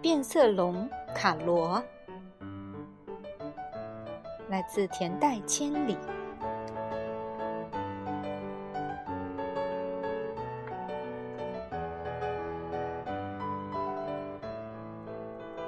[0.00, 1.82] 变色龙卡罗，
[4.48, 5.96] 来自田代千里。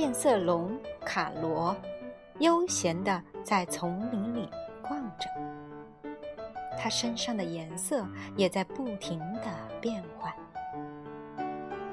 [0.00, 1.76] 变色龙卡罗
[2.38, 4.48] 悠闲地在丛林里
[4.80, 5.28] 逛着，
[6.78, 8.02] 它身上的颜色
[8.34, 10.32] 也在不停地变换。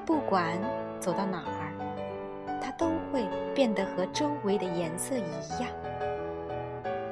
[0.06, 0.58] 不管
[0.98, 2.58] 走到哪儿。
[2.62, 5.70] 它都会变得和周围的颜色一样，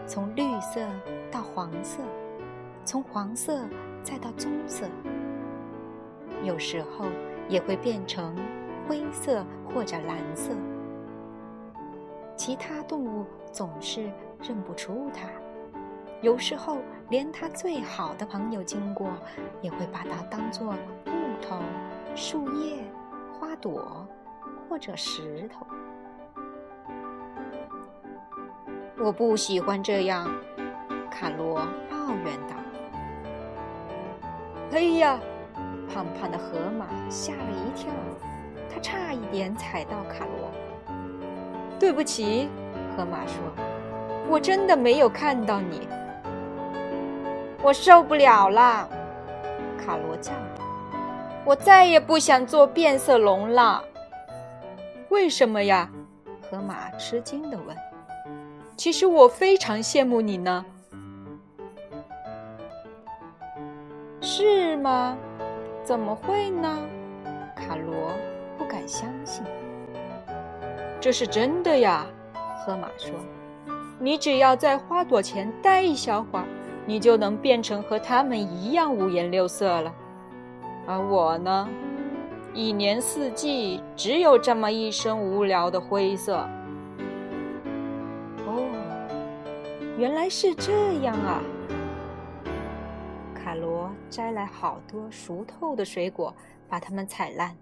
[0.06, 0.80] 从绿色
[1.30, 2.00] 到黄色，
[2.86, 3.68] 从黄色
[4.02, 4.86] 再到棕色，
[6.42, 7.04] 有时候
[7.50, 8.34] 也会变成
[8.88, 10.52] 灰色或者蓝色。
[12.36, 15.28] 其他动物总是认不出它，
[16.20, 19.08] 有时候连它最好的朋友经过，
[19.62, 20.74] 也会把它当作
[21.06, 21.58] 木头、
[22.14, 22.84] 树叶、
[23.32, 24.06] 花朵。
[24.68, 25.64] 或者石头，
[28.98, 30.28] 我不喜欢这样。
[31.08, 32.56] 卡罗抱怨道
[34.74, 35.20] ：“哎呀！”
[35.88, 37.88] 胖胖的河马吓了一跳，
[38.68, 40.50] 它差一点踩到卡罗。
[41.78, 42.48] 对不起，
[42.96, 43.34] 河马说
[44.28, 45.88] ：“我真的没有看到你。”
[47.62, 48.88] 我受不了了，
[49.78, 50.64] 卡罗叫道
[51.44, 53.82] ：“我再也不想做变色龙了。”
[55.10, 55.90] 为什么呀？
[56.50, 57.76] 河马吃惊地问。
[58.76, 60.64] “其实我非常羡慕你呢。”
[64.20, 65.16] 是吗？
[65.84, 66.78] 怎么会呢？
[67.54, 68.12] 卡罗
[68.58, 69.44] 不敢相信。
[71.06, 72.04] “这是真的呀！”
[72.58, 73.14] 河马说
[74.00, 76.44] ，“你只要在花朵前待一小会儿，
[76.84, 79.94] 你就能变成和它们一样五颜六色了。
[80.84, 81.68] 而我呢？”
[82.52, 86.38] 一年四季只有这么一身无聊的灰色。
[88.44, 88.66] 哦，
[89.96, 91.40] 原来是这样啊！
[93.32, 96.34] 卡罗摘来好多熟透的水果，
[96.68, 97.56] 把它们踩烂，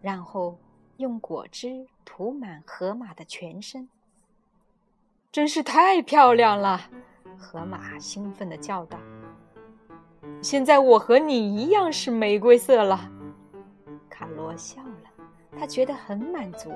[0.00, 0.56] 然后
[0.96, 3.86] 用果汁涂满河马的全身。
[5.30, 6.80] 真是太漂亮了！
[7.36, 8.98] 河马兴奋地叫道
[10.40, 12.98] ：“现在我和你一样是玫瑰色了。”
[14.08, 15.26] 卡罗笑了，
[15.60, 16.72] 他觉得很满足。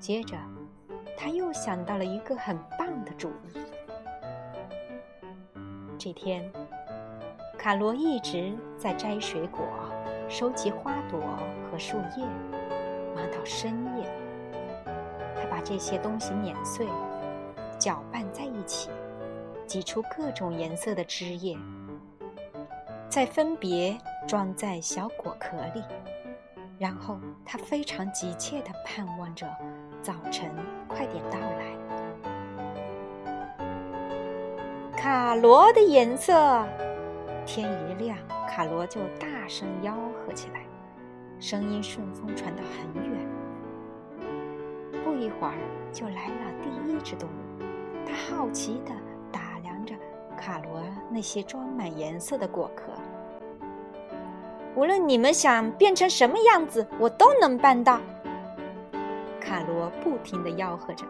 [0.00, 0.36] 接着，
[1.16, 3.60] 他又想到了一个很棒的主意。
[5.96, 6.50] 这天，
[7.56, 9.64] 卡罗一直在摘水果、
[10.28, 11.20] 收集花朵
[11.70, 12.26] 和树叶，
[13.14, 14.08] 忙到深夜。
[15.36, 16.86] 他把这些东西碾碎，
[17.78, 18.90] 搅拌在一起，
[19.66, 21.56] 挤出各种颜色的汁液，
[23.08, 25.82] 再分别装在小果壳里。
[26.78, 29.46] 然后他非常急切地盼望着
[30.00, 30.50] 早晨
[30.88, 31.66] 快点到来。
[34.96, 36.66] 卡罗的颜色，
[37.44, 38.16] 天一亮，
[38.48, 40.60] 卡罗就大声吆喝起来，
[41.40, 43.26] 声音顺风传到很远。
[45.02, 45.54] 不一会儿，
[45.90, 47.64] 就来了第一只动物，
[48.06, 48.92] 它好奇地
[49.32, 49.94] 打量着
[50.36, 52.92] 卡罗那些装满颜色的果壳。
[54.76, 57.98] 无论你们想变成什么样子，我都能办到。
[59.40, 61.06] 卡罗不停地吆喝着：“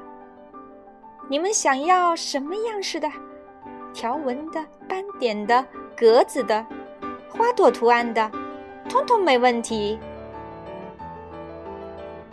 [1.29, 3.11] 你们想要什么样式的？
[3.93, 5.67] 条纹的、斑点的、
[5.97, 6.65] 格子的、
[7.29, 8.31] 花朵图案的，
[8.89, 9.99] 通通没问题。”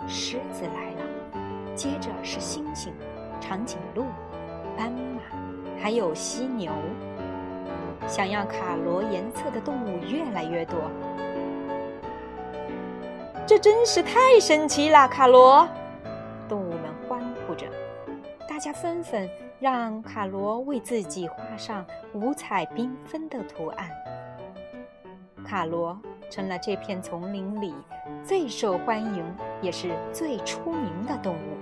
[0.07, 2.89] 狮子来了，接着是猩猩、
[3.41, 4.05] 长颈鹿、
[4.77, 5.21] 斑马，
[5.81, 6.71] 还有犀牛。
[8.07, 10.79] 想要卡罗颜色的动物越来越多。
[13.45, 15.67] 这真是太神奇了，卡罗！
[16.47, 17.67] 动物们欢呼着，
[18.47, 19.29] 大家纷纷
[19.59, 23.89] 让卡罗为自己画上五彩缤纷的图案。
[25.45, 25.97] 卡罗
[26.29, 27.73] 成了这片丛林里
[28.23, 29.23] 最受欢迎
[29.61, 31.57] 也是最出名的动物。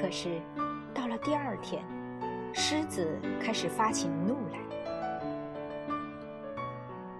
[0.00, 0.40] 可是，
[0.94, 1.82] 到了第二天，
[2.52, 4.58] 狮子开始发起怒来。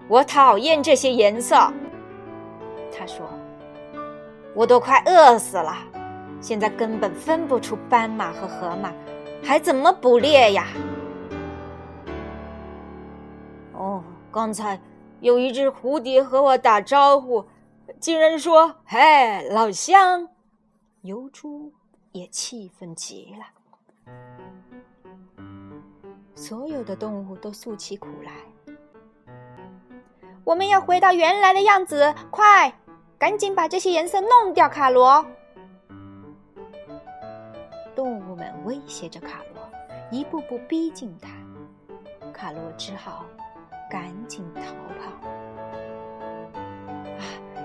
[0.06, 1.54] 我讨厌这些颜色，
[2.96, 3.28] 他说
[4.54, 5.76] ：“我都快饿死了，
[6.40, 8.90] 现在根本分不出斑马和河马，
[9.44, 10.68] 还怎么捕猎呀？”
[14.30, 14.80] 刚才
[15.20, 17.44] 有一只蝴蝶和我打招呼，
[17.98, 20.28] 竟然说：“嘿，老乡！”
[21.02, 21.72] 油猪
[22.12, 23.46] 也气愤极了。
[26.34, 28.32] 所有的动物都诉起苦来。
[30.44, 32.72] 我们要回到原来的样子，快，
[33.18, 35.24] 赶紧把这些颜色弄掉，卡罗！
[37.94, 39.68] 动物们威胁着卡罗，
[40.10, 41.28] 一步步逼近他。
[42.32, 43.26] 卡罗只好
[43.90, 44.62] 赶紧逃
[45.00, 45.28] 跑。
[47.18, 47.22] 啊，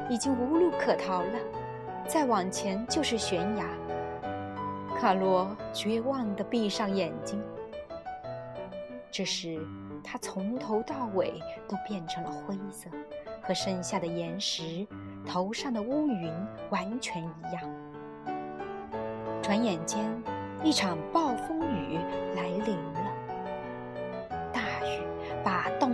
[0.10, 1.40] 已经无路可逃了，
[2.08, 3.66] 再往前就是悬崖。
[5.00, 7.42] 卡罗绝望地闭上眼睛。
[9.12, 9.60] 这时，
[10.04, 12.90] 他从头到尾都变成了灰色，
[13.42, 14.88] 和身下的岩石、
[15.26, 16.34] 头上的乌云
[16.70, 17.62] 完全一样。
[19.42, 20.10] 转眼间，
[20.64, 22.00] 一场暴风雨
[22.36, 23.14] 来临了。
[24.52, 25.04] 大雨
[25.44, 25.92] 把洞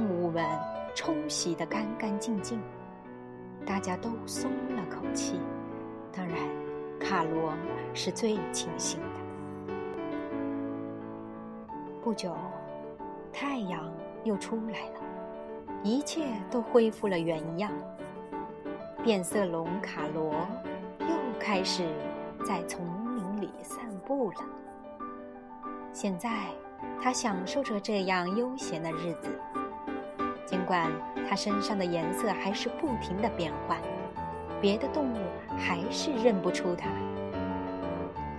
[0.99, 2.59] 冲洗得干干净净，
[3.65, 5.39] 大家都松了口气。
[6.11, 6.37] 当然，
[6.99, 7.53] 卡罗
[7.93, 9.73] 是最庆幸的。
[12.03, 12.35] 不久。
[13.31, 13.89] 太阳
[14.25, 14.99] 又出来了，
[15.83, 17.71] 一切都恢复了原样。
[19.01, 20.33] 变色龙卡罗
[20.99, 21.87] 又开始
[22.45, 22.85] 在丛
[23.15, 24.39] 林里散步了。
[25.93, 26.49] 现在，
[27.01, 29.29] 他享受着这样悠闲的日子。
[30.49, 30.91] 尽管
[31.29, 33.77] 它身上的颜色还是不停的变换，
[34.59, 35.17] 别的动物
[35.55, 36.89] 还是认不出它。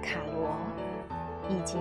[0.02, 0.56] 卡罗
[1.48, 1.78] 已经。